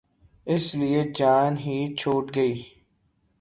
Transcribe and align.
اس 0.47 0.65
لیے 0.75 1.01
جان 1.17 1.57
ہی 1.57 1.77
چھوٹ 1.99 2.25
گئی۔ 2.35 2.53